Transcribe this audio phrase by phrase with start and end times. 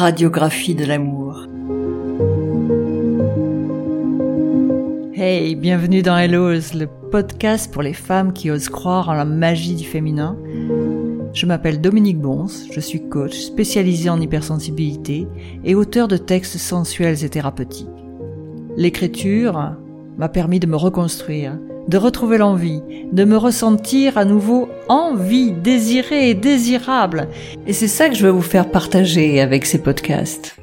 [0.00, 1.46] Radiographie de l'amour.
[5.12, 9.74] Hey, bienvenue dans Hellos, le podcast pour les femmes qui osent croire en la magie
[9.74, 10.38] du féminin.
[11.34, 15.28] Je m'appelle Dominique Bons, je suis coach spécialisé en hypersensibilité
[15.64, 17.86] et auteur de textes sensuels et thérapeutiques.
[18.78, 19.76] L'écriture
[20.16, 21.58] m'a permis de me reconstruire,
[21.90, 27.26] de retrouver l'envie, de me ressentir à nouveau envie, désirée et désirable.
[27.66, 30.56] Et c'est ça que je veux vous faire partager avec ces podcasts.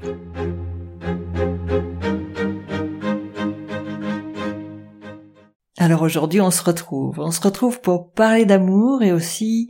[5.78, 7.20] Alors aujourd'hui, on se retrouve.
[7.20, 9.70] On se retrouve pour parler d'amour et aussi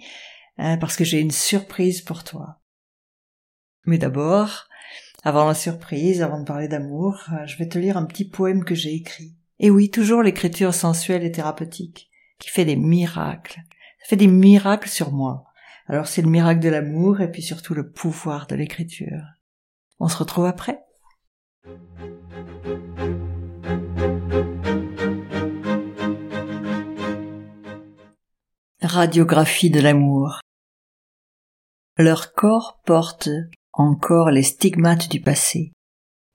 [0.60, 2.60] hein, parce que j'ai une surprise pour toi.
[3.88, 4.68] Mais d'abord,
[5.24, 8.76] avant la surprise, avant de parler d'amour, je vais te lire un petit poème que
[8.76, 9.37] j'ai écrit.
[9.60, 13.62] Et oui, toujours l'écriture sensuelle et thérapeutique, qui fait des miracles.
[14.00, 15.46] Ça fait des miracles sur moi.
[15.88, 19.24] Alors c'est le miracle de l'amour et puis surtout le pouvoir de l'écriture.
[20.00, 20.80] On se retrouve après.
[28.82, 30.40] Radiographie de l'amour.
[31.98, 33.30] Leur corps porte
[33.74, 35.72] encore les stigmates du passé,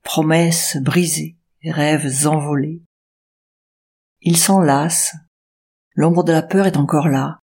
[0.03, 2.81] promesses brisées, rêves envolés,
[4.23, 5.15] ils s'enlacent.
[5.95, 7.39] L'ombre de la peur est encore là.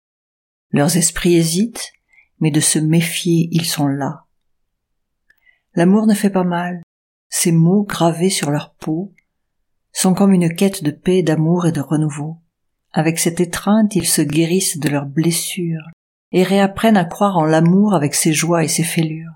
[0.70, 1.92] Leurs esprits hésitent,
[2.38, 4.26] mais de se méfier, ils sont là.
[5.74, 6.82] L'amour ne fait pas mal.
[7.28, 9.14] Ces mots gravés sur leur peau
[9.92, 12.38] sont comme une quête de paix, d'amour et de renouveau.
[12.92, 15.88] Avec cette étreinte, ils se guérissent de leurs blessures
[16.32, 19.32] et réapprennent à croire en l'amour avec ses joies et ses fêlures.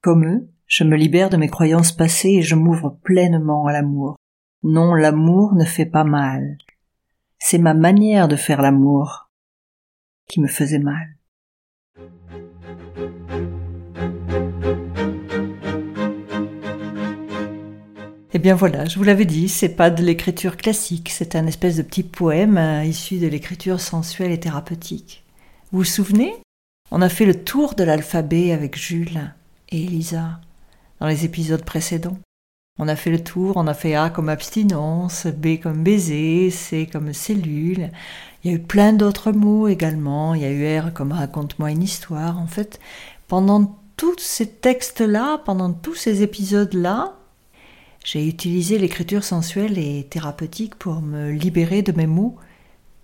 [0.00, 4.16] Comme eux, je me libère de mes croyances passées et je m'ouvre pleinement à l'amour.
[4.62, 6.58] Non, l'amour ne fait pas mal.
[7.38, 9.30] C'est ma manière de faire l'amour
[10.28, 11.16] qui me faisait mal.
[18.32, 21.76] Eh bien voilà, je vous l'avais dit, c'est pas de l'écriture classique, c'est un espèce
[21.76, 25.24] de petit poème euh, issu de l'écriture sensuelle et thérapeutique.
[25.72, 26.34] Vous vous souvenez?
[26.90, 29.32] On a fait le tour de l'alphabet avec Jules
[29.70, 30.40] et Elisa
[31.00, 32.18] dans les épisodes précédents.
[32.78, 36.86] On a fait le tour, on a fait A comme abstinence, B comme baiser, C
[36.90, 37.90] comme cellule.
[38.44, 40.34] Il y a eu plein d'autres mots également.
[40.34, 42.38] Il y a eu R comme raconte-moi une histoire.
[42.38, 42.78] En fait,
[43.28, 47.16] pendant tous ces textes-là, pendant tous ces épisodes-là,
[48.04, 52.36] j'ai utilisé l'écriture sensuelle et thérapeutique pour me libérer de mes mots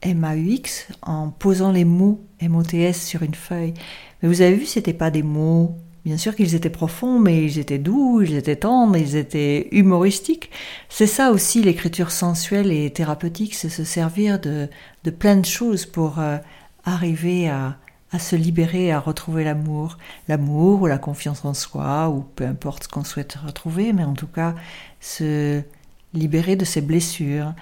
[0.02, 3.74] M-A-U-X en posant les mots M-O-T-S sur une feuille.
[4.20, 7.58] Mais vous avez vu, c'était pas des mots Bien sûr qu'ils étaient profonds, mais ils
[7.60, 10.50] étaient doux, ils étaient tendres, ils étaient humoristiques.
[10.88, 14.68] C'est ça aussi l'écriture sensuelle et thérapeutique, c'est se servir de,
[15.04, 16.38] de plein de choses pour euh,
[16.84, 17.76] arriver à,
[18.10, 19.96] à se libérer, à retrouver l'amour.
[20.28, 24.14] L'amour ou la confiance en soi, ou peu importe ce qu'on souhaite retrouver, mais en
[24.14, 24.54] tout cas
[25.00, 25.62] se
[26.14, 27.54] libérer de ses blessures,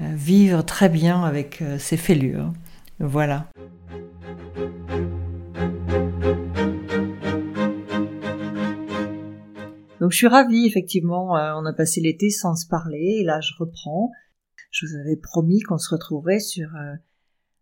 [0.00, 2.52] euh, vivre très bien avec euh, ses fêlures.
[2.98, 3.46] Voilà.
[10.02, 13.40] Donc je suis ravie, effectivement, euh, on a passé l'été sans se parler, et là
[13.40, 14.10] je reprends.
[14.72, 16.94] Je vous avais promis qu'on se retrouverait sur euh,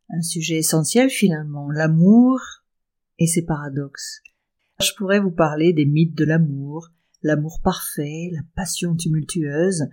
[0.09, 2.41] un sujet essentiel finalement, l'amour
[3.19, 4.23] et ses paradoxes.
[4.81, 6.89] Je pourrais vous parler des mythes de l'amour,
[7.23, 9.85] l'amour parfait, la passion tumultueuse,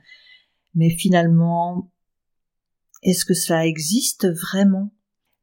[0.73, 1.91] mais finalement,
[3.03, 4.93] est-ce que cela existe vraiment,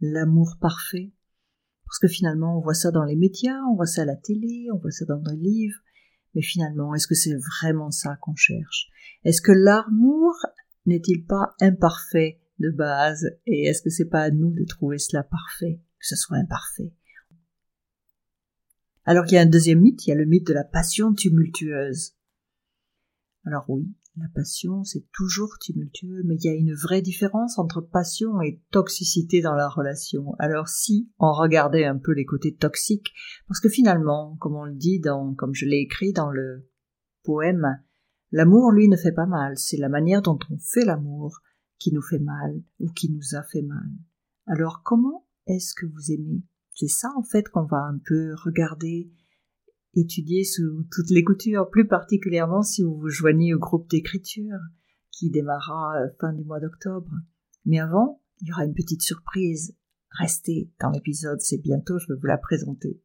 [0.01, 1.13] l'amour parfait?
[1.85, 4.69] Parce que finalement, on voit ça dans les médias, on voit ça à la télé,
[4.73, 5.81] on voit ça dans les livres,
[6.35, 8.89] mais finalement, est-ce que c'est vraiment ça qu'on cherche?
[9.25, 10.35] Est-ce que l'amour
[10.87, 13.27] n'est-il pas imparfait de base?
[13.47, 16.93] Et est-ce que c'est pas à nous de trouver cela parfait, que ce soit imparfait?
[19.05, 21.13] Alors qu'il y a un deuxième mythe, il y a le mythe de la passion
[21.13, 22.17] tumultueuse.
[23.45, 27.81] Alors oui, la passion, c'est toujours tumultueux, mais il y a une vraie différence entre
[27.81, 30.35] passion et toxicité dans la relation.
[30.39, 33.13] Alors si on regardait un peu les côtés toxiques,
[33.49, 36.69] parce que finalement, comme on le dit dans, comme je l'ai écrit dans le
[37.25, 37.81] poème,
[38.31, 41.41] l'amour, lui, ne fait pas mal, c'est la manière dont on fait l'amour
[41.79, 43.91] qui nous fait mal ou qui nous a fait mal.
[44.47, 46.43] Alors comment est-ce que vous aimez?
[46.73, 49.11] C'est ça en fait qu'on va un peu regarder
[49.97, 54.59] étudier sous toutes les coutures, plus particulièrement si vous vous joignez au groupe d'écriture
[55.11, 57.11] qui démarrera euh, fin du mois d'octobre.
[57.65, 59.77] Mais avant, il y aura une petite surprise.
[60.11, 63.01] Restez dans l'épisode, c'est bientôt, je vais vous la présenter.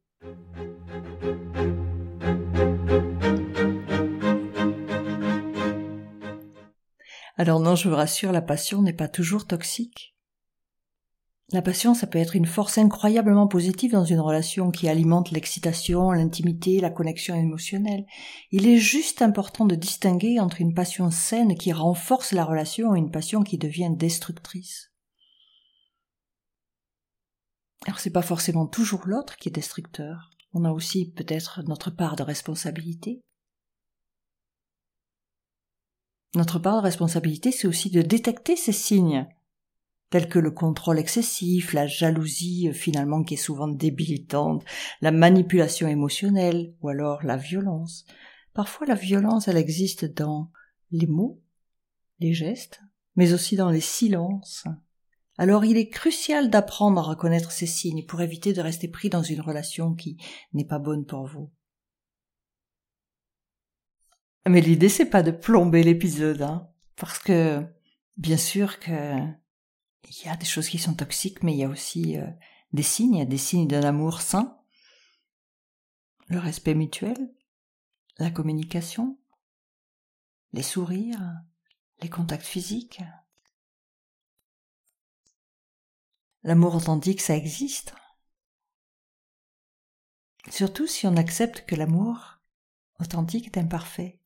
[7.36, 10.14] Alors non, je vous rassure, la passion n'est pas toujours toxique.
[11.52, 16.12] La passion, ça peut être une force incroyablement positive dans une relation qui alimente l'excitation,
[16.12, 18.06] l'intimité, la connexion émotionnelle.
[18.52, 23.00] Il est juste important de distinguer entre une passion saine qui renforce la relation et
[23.00, 24.92] une passion qui devient destructrice.
[27.86, 30.30] Alors c'est pas forcément toujours l'autre qui est destructeur.
[30.52, 33.22] On a aussi peut-être notre part de responsabilité.
[36.36, 39.26] Notre part de responsabilité, c'est aussi de détecter ces signes
[40.10, 44.64] tels que le contrôle excessif, la jalousie euh, finalement qui est souvent débilitante,
[45.00, 48.04] la manipulation émotionnelle ou alors la violence.
[48.52, 50.50] Parfois la violence elle existe dans
[50.90, 51.40] les mots,
[52.18, 52.80] les gestes,
[53.14, 54.64] mais aussi dans les silences.
[55.38, 59.22] Alors il est crucial d'apprendre à reconnaître ces signes pour éviter de rester pris dans
[59.22, 60.18] une relation qui
[60.52, 61.50] n'est pas bonne pour vous.
[64.48, 67.62] Mais l'idée c'est pas de plomber l'épisode, hein, parce que
[68.16, 69.16] bien sûr que
[70.04, 72.26] il y a des choses qui sont toxiques, mais il y a aussi euh,
[72.72, 74.58] des signes, des signes d'un amour sain,
[76.28, 77.34] le respect mutuel,
[78.18, 79.18] la communication,
[80.52, 81.42] les sourires,
[82.02, 83.02] les contacts physiques.
[86.42, 87.94] L'amour authentique, ça existe.
[90.48, 92.38] Surtout si on accepte que l'amour
[92.98, 94.19] authentique est imparfait.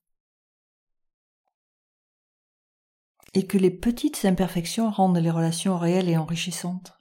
[3.35, 6.97] Et que les petites imperfections rendent les relations réelles et enrichissantes.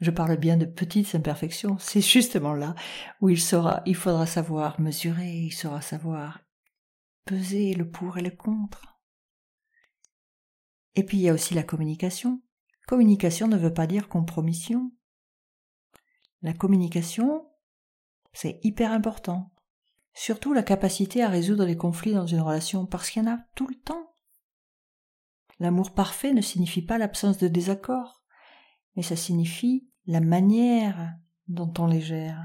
[0.00, 2.74] Je parle bien de petites imperfections, c'est justement là
[3.20, 3.40] où il
[3.86, 6.40] il faudra savoir mesurer, il saura savoir
[7.24, 8.98] peser le pour et le contre.
[10.94, 12.42] Et puis il y a aussi la communication.
[12.86, 14.92] Communication ne veut pas dire compromission.
[16.42, 17.46] La communication,
[18.32, 19.52] c'est hyper important.
[20.14, 23.38] Surtout la capacité à résoudre les conflits dans une relation, parce qu'il y en a
[23.54, 24.09] tout le temps.
[25.60, 28.22] L'amour parfait ne signifie pas l'absence de désaccord,
[28.96, 31.14] mais ça signifie la manière
[31.48, 32.42] dont on les gère.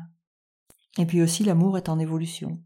[0.98, 2.62] Et puis aussi l'amour est en évolution.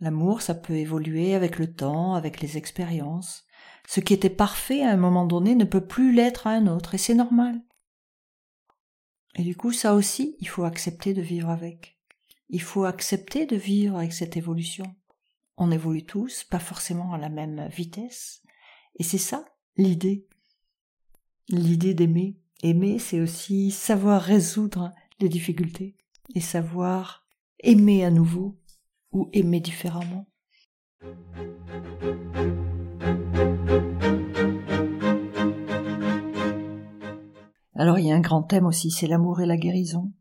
[0.00, 3.44] L'amour, ça peut évoluer avec le temps, avec les expériences.
[3.86, 6.94] Ce qui était parfait à un moment donné ne peut plus l'être à un autre,
[6.94, 7.60] et c'est normal.
[9.34, 11.98] Et du coup, ça aussi, il faut accepter de vivre avec.
[12.48, 14.94] Il faut accepter de vivre avec cette évolution.
[15.56, 18.42] On évolue tous, pas forcément à la même vitesse,
[18.96, 19.44] et c'est ça
[19.76, 20.26] l'idée.
[21.48, 22.36] L'idée d'aimer.
[22.62, 25.96] Aimer, c'est aussi savoir résoudre les difficultés
[26.34, 27.24] et savoir
[27.60, 28.58] aimer à nouveau
[29.12, 30.26] ou aimer différemment.
[37.74, 40.12] Alors il y a un grand thème aussi, c'est l'amour et la guérison.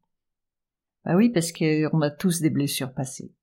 [1.03, 3.33] Bah oui, parce qu'on a tous des blessures passées.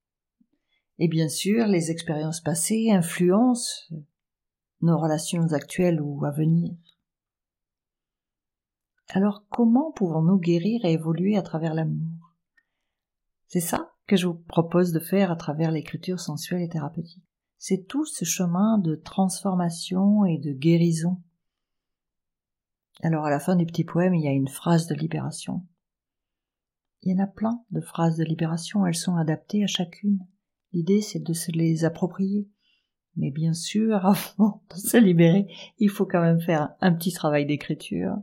[0.99, 3.94] Et bien sûr, les expériences passées influencent
[4.94, 6.75] relations actuelles ou à venir.
[9.11, 12.35] Alors comment pouvons-nous guérir et évoluer à travers l'amour?
[13.47, 17.25] C'est ça que je vous propose de faire à travers l'écriture sensuelle et thérapeutique.
[17.59, 21.23] C'est tout ce chemin de transformation et de guérison.
[23.03, 25.65] Alors à la fin du petit poème, il y a une phrase de libération.
[27.03, 30.27] Il y en a plein de phrases de libération, elles sont adaptées à chacune.
[30.73, 32.49] L'idée c'est de se les approprier,
[33.17, 35.47] mais bien sûr, avant de se libérer,
[35.79, 38.17] il faut quand même faire un petit travail d'écriture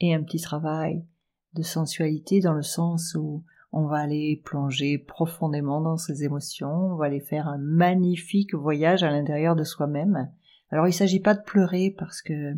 [0.00, 1.04] et un petit travail
[1.54, 6.96] de sensualité dans le sens où on va aller plonger profondément dans ses émotions, on
[6.96, 10.30] va aller faire un magnifique voyage à l'intérieur de soi-même.
[10.70, 12.54] Alors il s'agit pas de pleurer parce que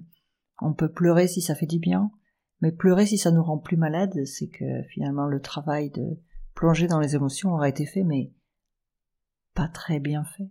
[0.61, 2.11] on peut pleurer si ça fait du bien,
[2.61, 6.19] mais pleurer si ça nous rend plus malade, c'est que finalement le travail de
[6.55, 8.33] plonger dans les émotions aura été fait, mais
[9.55, 10.49] pas très bien fait.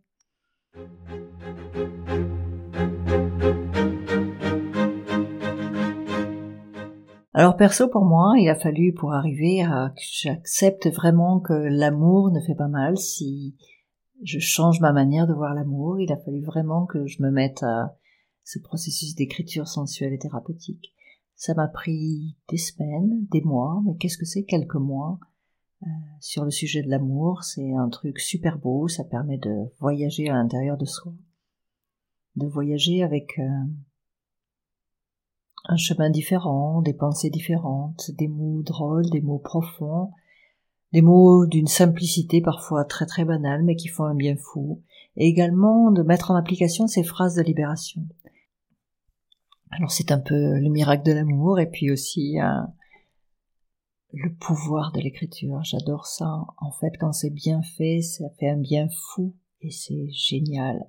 [7.35, 12.29] Alors perso pour moi, il a fallu pour arriver à que j'accepte vraiment que l'amour
[12.31, 13.55] ne fait pas mal si
[14.21, 15.99] je change ma manière de voir l'amour.
[15.99, 17.97] Il a fallu vraiment que je me mette à
[18.43, 20.93] ce processus d'écriture sensuelle et thérapeutique.
[21.35, 25.19] Ça m'a pris des semaines, des mois, mais qu'est-ce que c'est quelques mois
[26.19, 27.43] sur le sujet de l'amour.
[27.43, 31.13] C'est un truc super beau, ça permet de voyager à l'intérieur de soi,
[32.35, 33.65] de voyager avec euh,
[35.65, 40.11] un chemin différent, des pensées différentes, des mots drôles, des mots profonds,
[40.91, 44.81] des mots d'une simplicité parfois très très banale mais qui font un bien fou,
[45.17, 48.01] et également de mettre en application ces phrases de libération.
[49.71, 52.71] Alors c'est un peu le miracle de l'amour et puis aussi un,
[54.13, 55.59] le pouvoir de l'écriture.
[55.63, 56.45] J'adore ça.
[56.59, 60.87] En fait, quand c'est bien fait, ça fait un bien fou et c'est génial.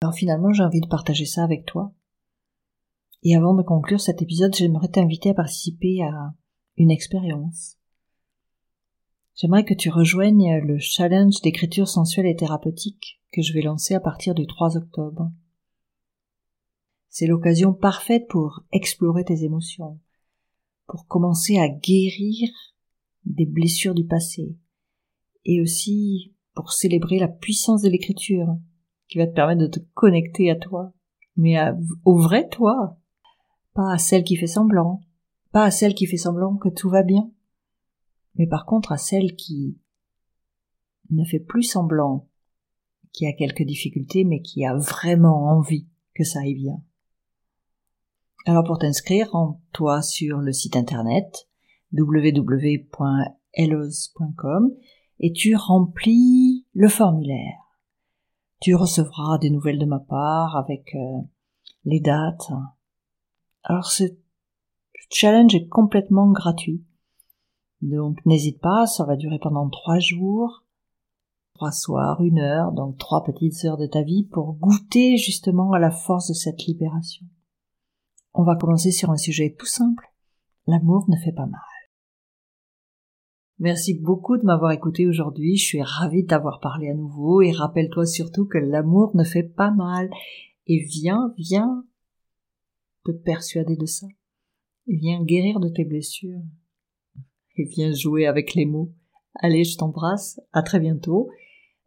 [0.00, 1.92] Alors finalement, j'ai envie de partager ça avec toi.
[3.22, 6.32] Et avant de conclure cet épisode, j'aimerais t'inviter à participer à
[6.76, 7.76] une expérience.
[9.34, 14.00] J'aimerais que tu rejoignes le challenge d'écriture sensuelle et thérapeutique que je vais lancer à
[14.00, 15.30] partir du 3 octobre.
[17.18, 19.98] C'est l'occasion parfaite pour explorer tes émotions,
[20.86, 22.50] pour commencer à guérir
[23.24, 24.54] des blessures du passé,
[25.46, 28.58] et aussi pour célébrer la puissance de l'écriture,
[29.08, 30.92] qui va te permettre de te connecter à toi,
[31.36, 31.56] mais
[32.04, 32.98] au vrai toi,
[33.72, 35.00] pas à celle qui fait semblant,
[35.52, 37.30] pas à celle qui fait semblant que tout va bien,
[38.34, 39.78] mais par contre à celle qui
[41.08, 42.28] ne fait plus semblant,
[43.12, 46.82] qui a quelques difficultés, mais qui a vraiment envie que ça aille bien.
[48.48, 51.48] Alors pour t'inscrire, rends-toi sur le site internet
[51.92, 52.70] www.elos.com
[55.18, 57.58] et tu remplis le formulaire.
[58.60, 61.22] Tu recevras des nouvelles de ma part avec euh,
[61.84, 62.52] les dates.
[63.64, 64.04] Alors ce
[65.10, 66.84] challenge est complètement gratuit.
[67.82, 70.62] Donc n'hésite pas, ça va durer pendant trois jours,
[71.54, 75.80] trois soirs, une heure, donc trois petites heures de ta vie pour goûter justement à
[75.80, 77.26] la force de cette libération.
[78.38, 80.12] On va commencer sur un sujet tout simple.
[80.66, 81.62] L'amour ne fait pas mal.
[83.58, 85.56] Merci beaucoup de m'avoir écouté aujourd'hui.
[85.56, 89.42] Je suis ravie de t'avoir parlé à nouveau et rappelle-toi surtout que l'amour ne fait
[89.42, 90.10] pas mal.
[90.66, 91.86] Et viens, viens
[93.06, 94.06] te persuader de ça.
[94.86, 96.42] Viens guérir de tes blessures.
[97.56, 98.92] Et viens jouer avec les mots.
[99.36, 100.42] Allez, je t'embrasse.
[100.52, 101.30] À très bientôt.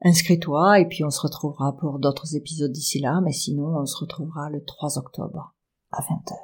[0.02, 3.22] Inscris-toi et puis on se retrouvera pour d'autres épisodes d'ici là.
[3.24, 5.54] Mais sinon, on se retrouvera le 3 octobre
[5.92, 6.36] à 20h.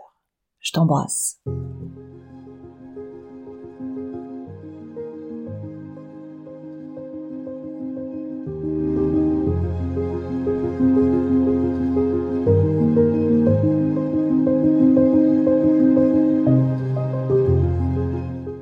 [0.59, 1.39] Je t'embrasse.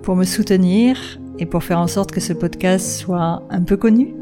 [0.04, 4.14] pour me soutenir et pour faire en sorte que ce podcast soit un peu connu,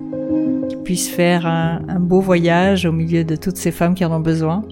[0.69, 4.21] qu'il puisse faire un, beau voyage au milieu de toutes ces femmes qui en ont
[4.21, 4.63] besoin.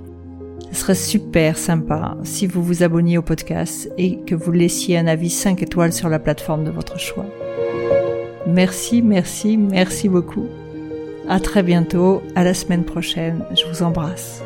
[0.71, 5.07] Ce serait super sympa si vous vous abonniez au podcast et que vous laissiez un
[5.07, 7.25] avis 5 étoiles sur la plateforme de votre choix.
[8.47, 10.47] Merci, merci, merci beaucoup.
[11.27, 13.45] À très bientôt, à la semaine prochaine.
[13.55, 14.41] Je vous embrasse.